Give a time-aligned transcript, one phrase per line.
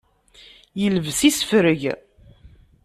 [0.81, 1.81] Yelbes isefreg.